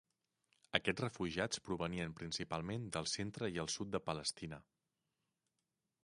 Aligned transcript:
Aquests 0.77 1.01
refugiats 1.03 1.59
provenien 1.67 2.15
principalment 2.21 2.87
del 2.95 3.09
centre 3.11 3.49
i 3.57 3.61
el 3.65 3.69
sud 3.75 3.91
de 3.97 4.01
Palestina. 4.09 4.59